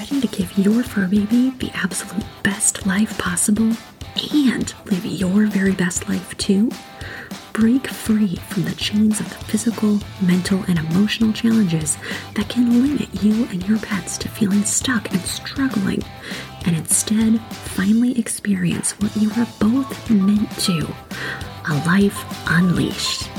[0.00, 3.70] Ready to give your fur baby the absolute best life possible
[4.32, 6.70] and live your very best life too?
[7.52, 11.98] Break free from the chains of the physical, mental, and emotional challenges
[12.34, 16.02] that can limit you and your pets to feeling stuck and struggling,
[16.64, 20.78] and instead finally experience what you are both meant to
[21.68, 23.29] a life unleashed.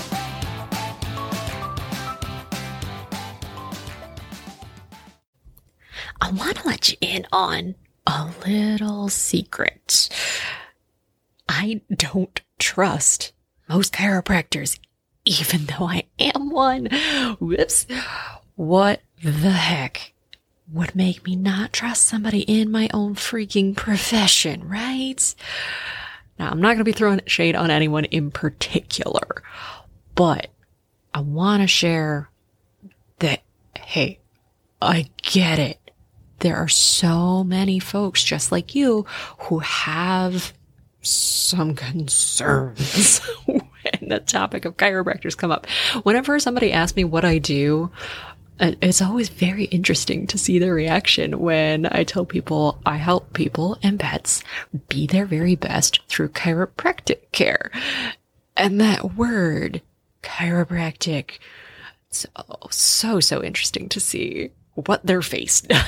[6.32, 7.76] I want to let you in on
[8.08, 10.08] a little secret.
[11.50, 13.34] I don't trust
[13.68, 14.80] most chiropractors,
[15.26, 16.86] even though I am one.
[17.42, 17.86] Whoops.
[18.56, 20.14] What the heck
[20.72, 25.36] would make me not trust somebody in my own freaking profession, right?
[26.40, 29.44] Now, I'm not going to be throwing shade on anyone in particular,
[30.16, 30.48] but
[31.14, 32.30] I want to share
[33.20, 33.42] that,
[33.76, 34.20] hey,
[34.82, 35.81] I get it.
[36.42, 39.06] There are so many folks just like you
[39.38, 40.54] who have
[41.04, 45.68] some concerns when the topic of chiropractors come up.
[46.04, 47.92] Whenever somebody asks me what I do,
[48.60, 53.34] uh, it's always very interesting to see their reaction when I tell people I help
[53.34, 54.44] people and pets
[54.90, 57.72] be their very best through chiropractic care.
[58.58, 59.84] And that word,
[60.24, 61.38] chiropractic,
[62.10, 62.28] so,
[62.72, 65.82] so, so interesting to see what their face does.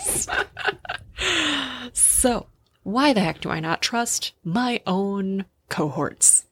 [1.92, 2.46] so,
[2.82, 6.46] why the heck do I not trust my own cohorts?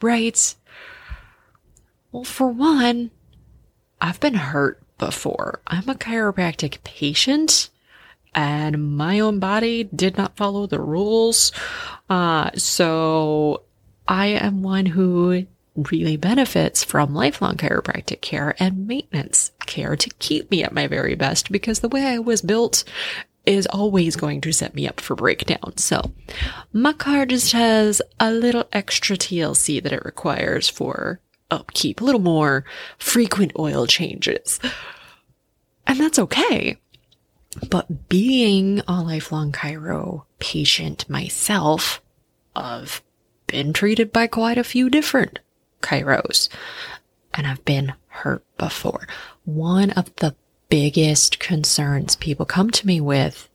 [0.00, 0.54] Right?
[2.12, 3.10] Well, for one,
[4.00, 5.60] I've been hurt before.
[5.66, 7.70] I'm a chiropractic patient
[8.34, 11.52] and my own body did not follow the rules.
[12.08, 13.62] Uh, so
[14.06, 15.46] I am one who
[15.90, 21.14] really benefits from lifelong chiropractic care and maintenance care to keep me at my very
[21.14, 22.84] best because the way I was built
[23.46, 25.76] is always going to set me up for breakdown.
[25.76, 26.12] So
[26.72, 31.20] my car just has a little extra TLC that it requires for
[31.50, 32.64] upkeep, a little more
[32.98, 34.60] frequent oil changes.
[35.86, 36.76] And that's okay.
[37.70, 42.02] But being a lifelong chiro patient myself,
[42.54, 43.02] I've
[43.46, 45.38] been treated by quite a few different
[45.80, 46.48] chiros
[47.34, 49.06] and I've been hurt before.
[49.44, 50.34] One of the
[50.68, 53.48] biggest concerns people come to me with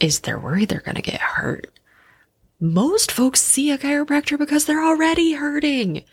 [0.00, 1.78] is they're worried they're going to get hurt.
[2.60, 6.04] Most folks see a chiropractor because they're already hurting.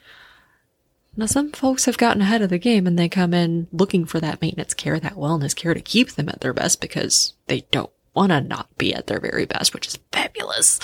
[1.15, 4.19] Now, some folks have gotten ahead of the game and they come in looking for
[4.19, 7.91] that maintenance care, that wellness care to keep them at their best because they don't
[8.15, 10.79] want to not be at their very best, which is fabulous.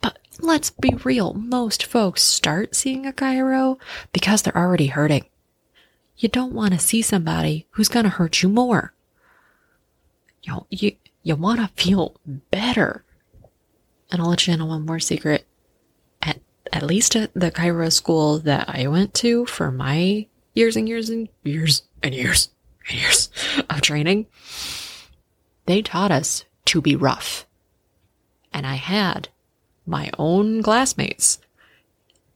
[0.00, 1.34] But let's be real.
[1.34, 3.78] Most folks start seeing a chiro
[4.12, 5.24] because they're already hurting
[6.18, 8.94] you don't want to see somebody who's going to hurt you more.
[10.42, 10.92] You know, you,
[11.22, 12.16] you want to feel
[12.50, 13.04] better.
[14.10, 15.46] And I'll let you in on one more secret.
[16.22, 16.40] At,
[16.72, 21.10] at least at the chiro school that I went to for my years and years
[21.10, 22.50] and years and years
[22.88, 23.28] and years
[23.68, 24.26] of training,
[25.66, 27.46] they taught us to be rough.
[28.52, 29.28] And I had
[29.86, 31.38] my own classmates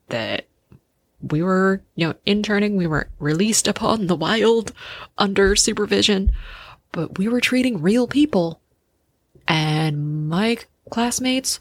[0.08, 0.46] that
[1.20, 4.72] we were, you know, interning, we were released upon the wild
[5.18, 6.32] under supervision,
[6.92, 8.60] but we were treating real people.
[9.46, 10.58] And my
[10.90, 11.60] classmates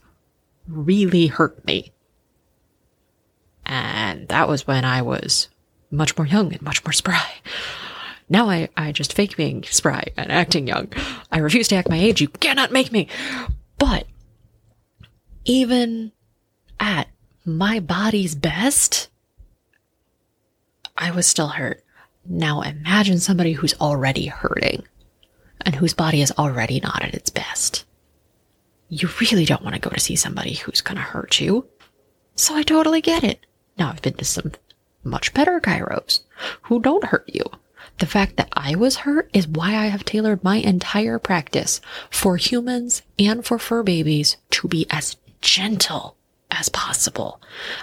[0.67, 1.91] really hurt me.
[3.65, 5.49] And that was when I was
[5.91, 7.33] much more young and much more spry.
[8.29, 10.91] Now I, I just fake being spry and acting young.
[11.31, 12.21] I refuse to act my age.
[12.21, 13.07] You cannot make me.
[13.77, 14.05] But
[15.49, 16.11] even
[16.79, 17.07] at
[17.43, 19.09] my body's best,
[20.95, 21.83] I was still hurt.
[22.23, 24.83] Now imagine somebody who's already hurting
[25.61, 27.83] and whose body is already not at its best.
[28.89, 31.65] You really don't want to go to see somebody who's going to hurt you.
[32.35, 33.43] So I totally get it.
[33.75, 34.51] Now I've been to some
[35.03, 36.19] much better chiros
[36.63, 37.43] who don't hurt you.
[37.97, 41.81] The fact that I was hurt is why I have tailored my entire practice
[42.11, 46.15] for humans and for fur babies to be as gentle
[46.51, 47.41] as possible.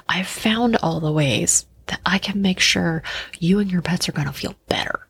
[0.08, 3.02] I've found all the ways that I can make sure
[3.38, 5.06] you and your pets are going to feel better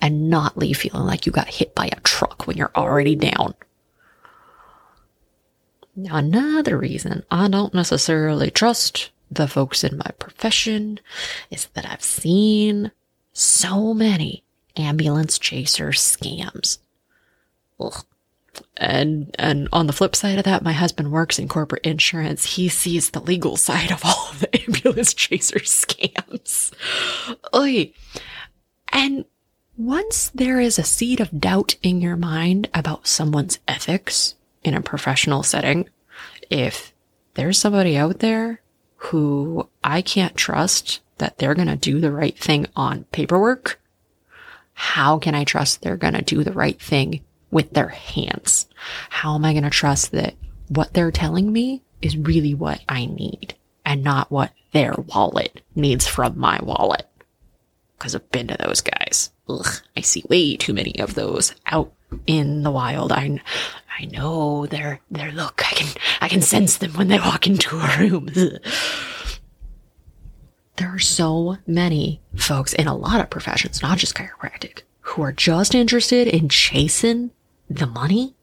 [0.00, 3.54] and not leave feeling like you got hit by a truck when you're already down.
[5.96, 11.00] Now, another reason I don't necessarily trust the folks in my profession
[11.50, 12.92] is that I've seen
[13.32, 14.44] so many
[14.76, 16.78] ambulance chaser scams.
[17.80, 18.04] Ugh.
[18.78, 22.56] And and on the flip side of that, my husband works in corporate insurance.
[22.56, 26.72] He sees the legal side of all of the ambulance chaser scams.
[27.54, 27.92] Oy.
[28.90, 29.24] And
[29.76, 34.34] once there is a seed of doubt in your mind about someone's ethics
[34.64, 35.88] in a professional setting,
[36.50, 36.92] if
[37.34, 38.60] there's somebody out there
[38.96, 43.80] who I can't trust that they're going to do the right thing on paperwork,
[44.72, 48.66] how can I trust they're going to do the right thing with their hands?
[49.10, 50.34] How am I going to trust that
[50.68, 53.54] what they're telling me is really what I need
[53.84, 57.06] and not what their wallet needs from my wallet?
[57.96, 59.30] Because I've been to those guys.
[59.48, 59.66] Ugh,
[59.96, 61.92] I see way too many of those out
[62.26, 63.12] in the wild.
[63.12, 63.40] I,
[63.98, 65.62] I know their their look.
[65.66, 65.88] I can
[66.20, 68.26] I can sense them when they walk into a room.
[70.76, 75.32] there are so many folks in a lot of professions, not just chiropractic, who are
[75.32, 77.32] just interested in chasing
[77.68, 78.34] the money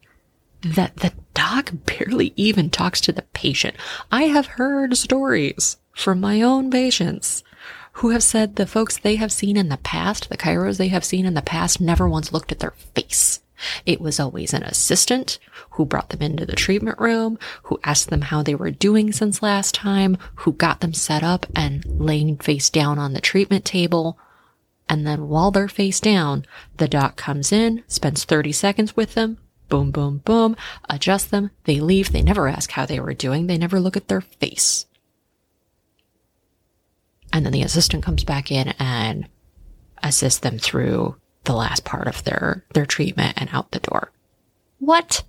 [0.62, 3.76] that the doc barely even talks to the patient.
[4.10, 7.42] I have heard stories from my own patients
[7.92, 11.04] who have said the folks they have seen in the past, the chiros they have
[11.04, 13.40] seen in the past, never once looked at their face.
[13.86, 15.38] It was always an assistant
[15.70, 19.42] who brought them into the treatment room, who asked them how they were doing since
[19.42, 24.18] last time, who got them set up and laying face down on the treatment table.
[24.88, 26.46] And then while they're face down,
[26.76, 29.38] the doc comes in, spends 30 seconds with them,
[29.68, 30.56] boom, boom, boom,
[30.88, 34.08] adjust them, they leave, they never ask how they were doing, they never look at
[34.08, 34.86] their face.
[37.32, 39.28] And then the assistant comes back in and
[40.02, 44.12] assists them through the last part of their, their treatment and out the door.
[44.78, 45.24] What?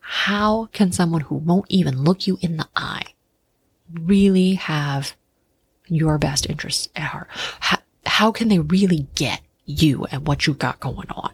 [0.00, 3.14] How can someone who won't even look you in the eye
[3.92, 5.14] really have
[5.86, 7.28] your best interests at heart?
[7.60, 7.78] How,
[8.18, 11.32] how can they really get you and what you got going on?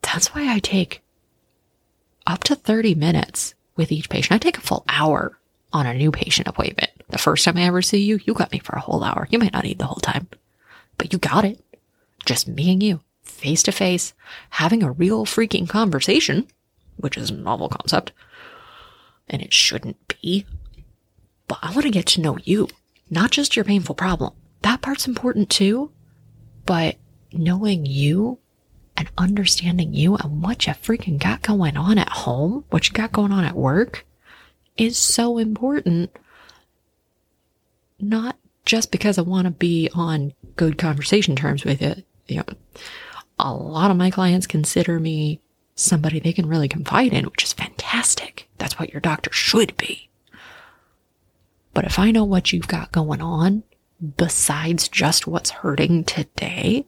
[0.00, 1.02] That's why I take
[2.26, 4.32] up to 30 minutes with each patient.
[4.32, 5.38] I take a full hour
[5.74, 6.92] on a new patient appointment.
[7.10, 9.28] The first time I ever see you, you got me for a whole hour.
[9.30, 10.28] You might not need the whole time,
[10.96, 11.62] but you got it.
[12.24, 14.14] Just me and you, face to face,
[14.48, 16.46] having a real freaking conversation,
[16.96, 18.12] which is a novel concept.
[19.28, 20.46] And it shouldn't be.
[21.48, 22.68] But I want to get to know you,
[23.10, 24.32] not just your painful problem.
[24.66, 25.92] That part's important too.
[26.64, 26.96] But
[27.32, 28.40] knowing you
[28.96, 33.12] and understanding you and what you freaking got going on at home, what you got
[33.12, 34.04] going on at work
[34.76, 36.10] is so important.
[38.00, 41.94] Not just because I want to be on good conversation terms with you,
[42.26, 42.44] you know,
[43.38, 45.38] a lot of my clients consider me
[45.76, 48.48] somebody they can really confide in, which is fantastic.
[48.58, 50.08] That's what your doctor should be.
[51.72, 53.62] But if I know what you've got going on
[54.16, 56.86] besides just what's hurting today,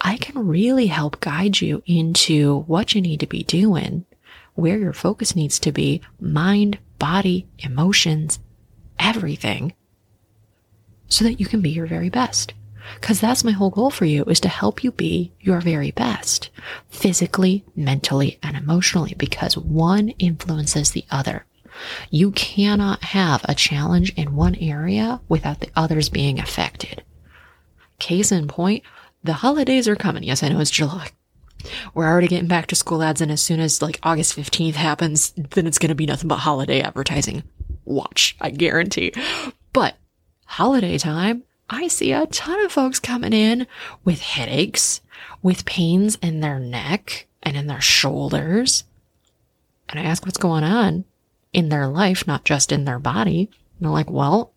[0.00, 4.06] I can really help guide you into what you need to be doing,
[4.54, 8.38] where your focus needs to be, mind, body, emotions,
[8.98, 9.74] everything,
[11.08, 12.54] so that you can be your very best.
[13.00, 16.50] Cause that's my whole goal for you is to help you be your very best
[16.88, 21.44] physically, mentally, and emotionally because one influences the other.
[22.10, 27.02] You cannot have a challenge in one area without the others being affected.
[27.98, 28.82] Case in point,
[29.22, 30.22] the holidays are coming.
[30.22, 31.08] Yes, I know it's July.
[31.94, 35.32] We're already getting back to school ads, and as soon as like August 15th happens,
[35.36, 37.42] then it's going to be nothing but holiday advertising.
[37.84, 39.12] Watch, I guarantee.
[39.72, 39.96] But
[40.46, 43.66] holiday time, I see a ton of folks coming in
[44.04, 45.00] with headaches,
[45.42, 48.84] with pains in their neck and in their shoulders.
[49.88, 51.04] And I ask what's going on
[51.52, 53.50] in their life, not just in their body.
[53.78, 54.52] And they're like, well,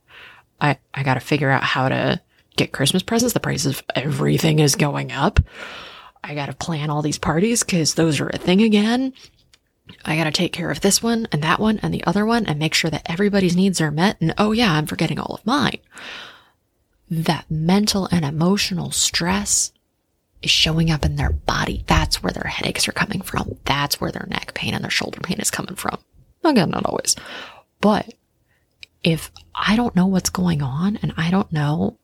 [0.62, 2.22] I, I got to figure out how to
[2.56, 3.34] get Christmas presents.
[3.34, 5.40] The price of everything is going up.
[6.24, 9.14] I got to plan all these parties because those are a thing again.
[10.06, 12.46] I got to take care of this one and that one and the other one
[12.46, 14.22] and make sure that everybody's needs are met.
[14.22, 15.80] And oh yeah, I'm forgetting all of mine
[17.10, 19.72] that mental and emotional stress
[20.42, 21.84] is showing up in their body.
[21.88, 23.58] That's where their headaches are coming from.
[23.66, 26.00] That's where their neck pain and their shoulder pain is coming from.
[26.44, 27.16] Again, not always.
[27.82, 28.14] But
[29.04, 31.98] if I don't know what's going on and I don't know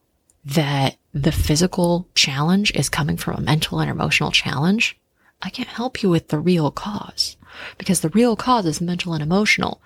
[0.45, 4.97] that the physical challenge is coming from a mental and emotional challenge,
[5.41, 7.37] I can't help you with the real cause
[7.77, 9.81] because the real cause is mental and emotional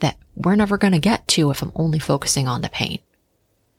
[0.00, 2.98] that we're never going to get to if I'm only focusing on the pain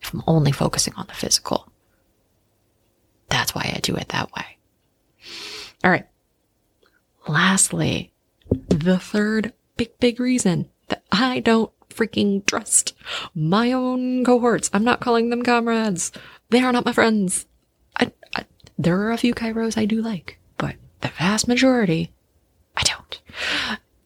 [0.01, 1.69] if I'm only focusing on the physical.
[3.29, 4.57] That's why I do it that way.
[5.83, 6.07] All right.
[7.27, 8.13] Lastly,
[8.49, 12.93] the third big, big reason that I don't freaking trust
[13.33, 14.69] my own cohorts.
[14.73, 16.11] I'm not calling them comrades.
[16.49, 17.45] They are not my friends.
[17.99, 18.45] I, I,
[18.77, 22.11] there are a few chiros I do like, but the vast majority,
[22.75, 23.21] I don't.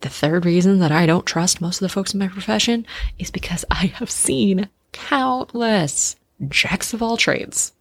[0.01, 2.85] The third reason that I don't trust most of the folks in my profession
[3.19, 6.15] is because I have seen countless
[6.49, 7.71] jacks of all trades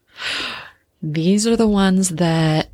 [1.03, 2.69] These are the ones that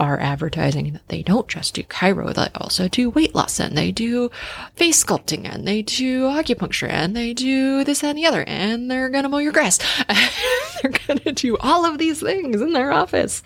[0.00, 3.92] are advertising that they don't just do chiro, they also do weight loss and they
[3.92, 4.30] do
[4.74, 9.10] face sculpting and they do acupuncture and they do this and the other and they're
[9.10, 9.78] gonna mow your grass.
[10.82, 13.42] they're gonna do all of these things in their office.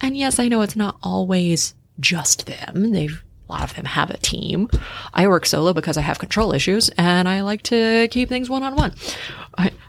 [0.00, 2.92] And yes, I know it's not always just them.
[2.92, 4.70] They've a lot of them have a team.
[5.12, 8.62] I work solo because I have control issues and I like to keep things one
[8.62, 8.94] on one.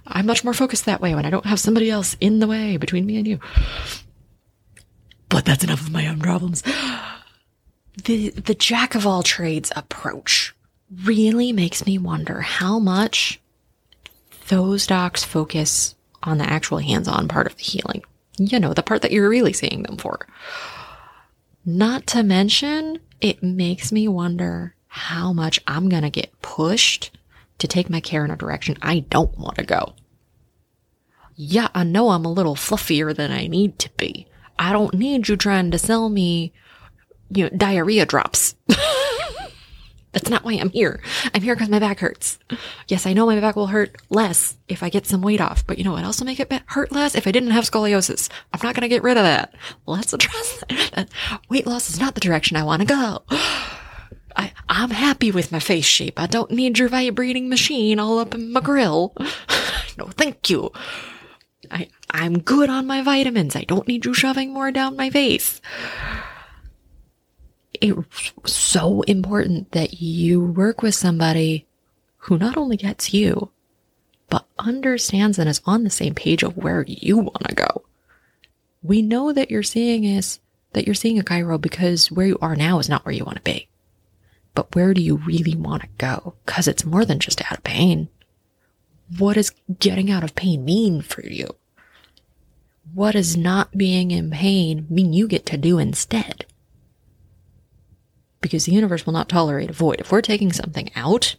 [0.08, 2.78] I'm much more focused that way when I don't have somebody else in the way
[2.78, 3.40] between me and you.
[5.29, 6.63] But that's enough of my own problems.
[8.03, 10.53] The, the jack of all trades approach
[11.03, 13.39] really makes me wonder how much
[14.50, 18.03] those docs focus on the actual hands on part of the healing.
[18.38, 20.27] You know, the part that you're really seeing them for.
[21.65, 27.17] Not to mention, it makes me wonder how much I'm going to get pushed
[27.58, 29.94] to take my care in a direction I don't want to go.
[31.36, 34.27] Yeah, I know I'm a little fluffier than I need to be.
[34.58, 36.54] I don't need you trying to sell me,
[37.30, 38.56] you know, diarrhea drops.
[40.16, 41.02] That's not why I'm here.
[41.34, 42.40] I'm here because my back hurts.
[42.88, 45.78] Yes, I know my back will hurt less if I get some weight off, but
[45.78, 47.16] you know what else will make it hurt less?
[47.16, 48.30] If I didn't have scoliosis.
[48.54, 49.54] I'm not going to get rid of that.
[49.86, 51.10] Let's address that.
[51.50, 53.24] Weight loss is not the direction I want to go.
[54.38, 56.18] I, I'm happy with my face shape.
[56.18, 59.14] I don't need your vibrating machine all up in my grill.
[59.98, 60.72] no, thank you.
[61.72, 63.56] I, I'm good on my vitamins.
[63.56, 65.62] I don't need you shoving more down my face.
[67.74, 71.66] It's so important that you work with somebody
[72.18, 73.52] who not only gets you,
[74.30, 77.84] but understands and is on the same page of where you want to go.
[78.82, 80.40] We know that you're seeing is
[80.74, 83.38] that you're seeing a chiro because where you are now is not where you want
[83.38, 83.68] to be.
[84.54, 86.36] But where do you really want to go?
[86.46, 88.10] Cause it's more than just out of pain.
[89.18, 91.48] What does getting out of pain mean for you?
[92.94, 96.46] What does not being in pain mean you get to do instead?
[98.42, 100.00] Because the universe will not tolerate a void.
[100.00, 101.36] If we're taking something out,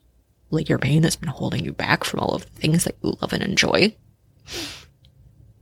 [0.50, 3.16] like your pain that's been holding you back from all of the things that you
[3.20, 3.94] love and enjoy,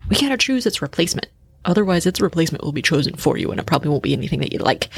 [0.08, 1.28] we gotta choose its replacement.
[1.64, 4.52] Otherwise, its replacement will be chosen for you and it probably won't be anything that
[4.52, 4.88] you like.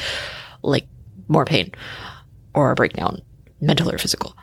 [0.63, 0.87] Like
[1.29, 1.73] more pain
[2.55, 3.23] or a breakdown,
[3.61, 4.37] mental or physical.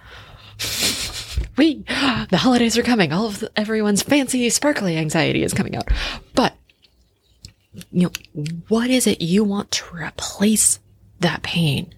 [1.57, 1.83] we,
[2.33, 3.13] the holidays are coming.
[3.13, 5.87] All of the, everyone's fancy, sparkly anxiety is coming out.
[6.33, 6.55] But,
[7.91, 10.79] you know, what is it you want to replace
[11.19, 11.93] that pain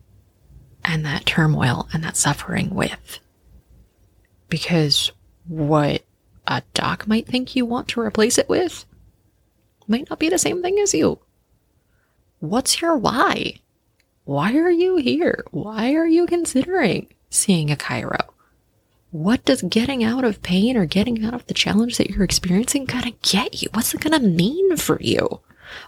[0.84, 3.20] and that turmoil and that suffering with?
[4.50, 5.10] Because
[5.48, 6.04] what
[6.46, 8.84] a doc might think you want to replace it with
[9.88, 11.18] might not be the same thing as you.
[12.40, 13.54] What's your why?
[14.26, 15.46] Why are you here?
[15.52, 18.35] Why are you considering seeing a chiro?
[19.16, 22.84] What does getting out of pain or getting out of the challenge that you're experiencing
[22.84, 23.70] gonna get you?
[23.72, 25.40] What's it gonna mean for you?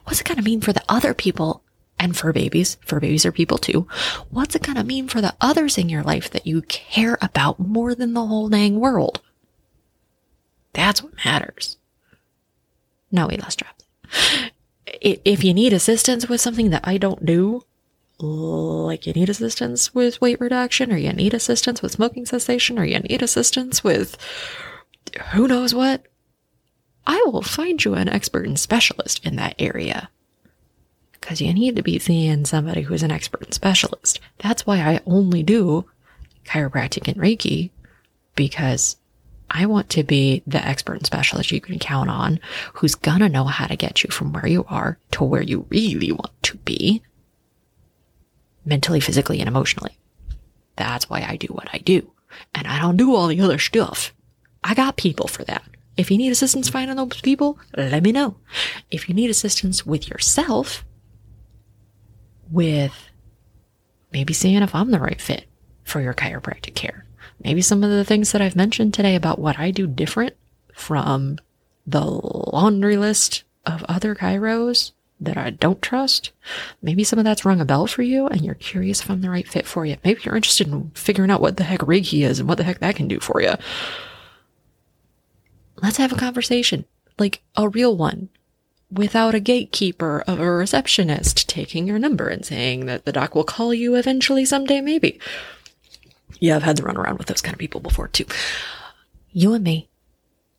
[0.06, 1.62] What's it gonna mean for the other people
[2.00, 2.78] and for babies?
[2.86, 3.86] For babies are people too.
[4.30, 7.94] What's it gonna mean for the others in your life that you care about more
[7.94, 9.22] than the whole dang world?
[10.72, 11.76] That's what matters.
[13.12, 13.84] No, we lost drops.
[15.02, 17.66] If you need assistance with something that I don't do,
[18.20, 22.86] like you need assistance with weight reduction or you need assistance with smoking cessation or
[22.86, 24.18] you need assistance with
[25.34, 26.04] who knows what,
[27.06, 30.10] I will find you an expert and specialist in that area.
[31.14, 34.20] Because you need to be seeing somebody who's an expert and specialist.
[34.40, 35.86] That's why I only do
[36.46, 37.72] chiropractic and Reiki
[38.36, 38.98] because
[39.50, 42.40] I want to be the expert and specialist you can count on
[42.74, 46.12] who's gonna know how to get you from where you are to where you really
[46.12, 47.02] want to be
[48.68, 49.98] mentally, physically, and emotionally.
[50.76, 52.12] That's why I do what I do.
[52.54, 54.14] And I don't do all the other stuff.
[54.64, 55.64] I got people for that.
[55.96, 58.36] If you need assistance finding those people, let me know.
[58.92, 60.86] If you need assistance with yourself,
[62.52, 62.94] with
[64.12, 65.46] maybe seeing if I'm the right fit
[65.84, 67.06] for your chiropractic care,
[67.44, 70.36] maybe some of the things that I've mentioned today about what I do different
[70.74, 71.40] from
[71.88, 76.32] the laundry list of other chiros that I don't trust.
[76.82, 79.30] Maybe some of that's rung a bell for you and you're curious if I'm the
[79.30, 79.98] right fit for you.
[80.04, 82.80] Maybe you're interested in figuring out what the heck Reiki is and what the heck
[82.80, 83.54] that can do for you.
[85.82, 86.86] Let's have a conversation,
[87.18, 88.30] like a real one,
[88.92, 93.44] without a gatekeeper of a receptionist taking your number and saying that the doc will
[93.44, 95.20] call you eventually someday, maybe.
[96.40, 98.26] Yeah, I've had to run around with those kind of people before too.
[99.32, 99.90] You and me.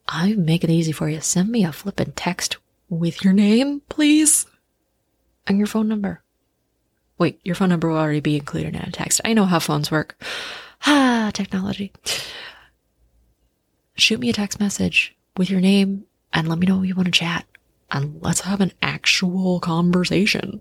[0.08, 1.20] I make it easy for you.
[1.20, 2.56] Send me a flippin' text
[2.88, 4.46] with your name, please,
[5.48, 6.22] and your phone number.
[7.18, 9.20] Wait, your phone number will already be included in a text.
[9.24, 10.22] I know how phones work.
[10.86, 11.92] Ah, technology.
[13.96, 17.12] Shoot me a text message with your name and let me know you want to
[17.12, 17.44] chat.
[17.90, 20.60] and let's have an actual conversation.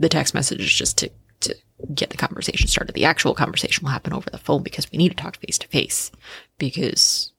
[0.00, 1.10] The text message is just to,
[1.40, 1.54] to
[1.94, 2.94] get the conversation started.
[2.94, 5.68] The actual conversation will happen over the phone because we need to talk face to
[5.68, 6.10] face
[6.58, 7.32] because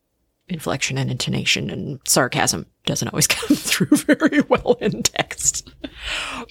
[0.49, 5.69] inflection and intonation and sarcasm doesn't always come through very well in text.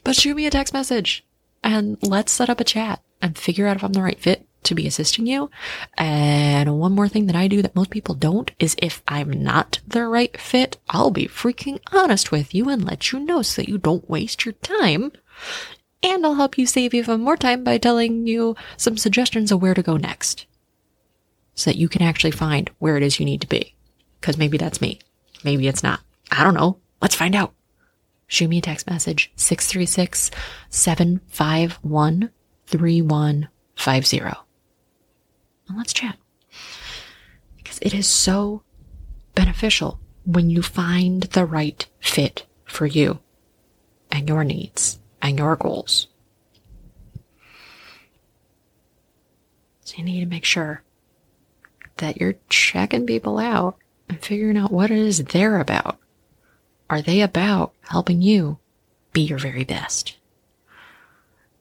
[0.04, 1.24] But shoot me a text message
[1.62, 4.74] and let's set up a chat and figure out if I'm the right fit to
[4.74, 5.50] be assisting you.
[5.96, 9.80] And one more thing that I do that most people don't is if I'm not
[9.86, 13.68] the right fit, I'll be freaking honest with you and let you know so that
[13.68, 15.12] you don't waste your time.
[16.02, 19.74] And I'll help you save even more time by telling you some suggestions of where
[19.74, 20.46] to go next
[21.54, 23.75] so that you can actually find where it is you need to be.
[24.20, 25.00] Cause maybe that's me.
[25.44, 26.00] Maybe it's not.
[26.30, 26.78] I don't know.
[27.00, 27.52] Let's find out.
[28.26, 30.30] Shoot me a text message 636
[30.68, 32.30] 751
[32.66, 34.18] 3150.
[35.68, 36.16] And let's chat.
[37.56, 38.62] Because it is so
[39.34, 43.20] beneficial when you find the right fit for you
[44.10, 46.08] and your needs and your goals.
[49.84, 50.82] So you need to make sure
[51.98, 53.76] that you're checking people out
[54.08, 55.98] and figuring out what it is they're about.
[56.88, 58.58] Are they about helping you
[59.12, 60.16] be your very best?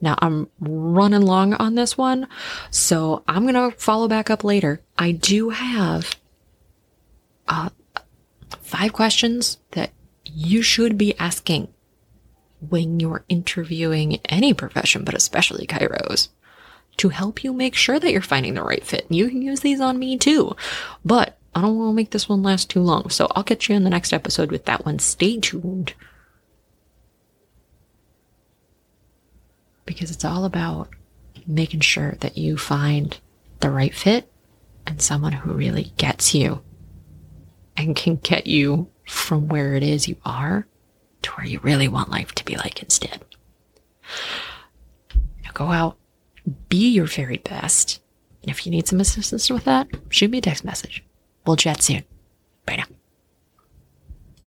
[0.00, 2.28] Now I'm running long on this one,
[2.70, 4.80] so I'm going to follow back up later.
[4.98, 6.16] I do have
[7.48, 7.70] uh,
[8.60, 9.90] five questions that
[10.24, 11.68] you should be asking
[12.68, 16.28] when you're interviewing any profession, but especially chiros
[16.98, 19.06] to help you make sure that you're finding the right fit.
[19.10, 20.56] You can use these on me too,
[21.04, 23.08] but I don't want to make this one last too long.
[23.08, 24.98] So I'll catch you in the next episode with that one.
[24.98, 25.94] Stay tuned.
[29.86, 30.90] Because it's all about
[31.46, 33.18] making sure that you find
[33.60, 34.30] the right fit
[34.86, 36.60] and someone who really gets you
[37.74, 40.66] and can get you from where it is you are
[41.22, 43.24] to where you really want life to be like instead.
[45.42, 45.96] Now go out,
[46.68, 48.02] be your very best.
[48.42, 51.02] And if you need some assistance with that, shoot me a text message.
[51.46, 52.04] We'll chat soon.
[52.64, 52.95] Bye now.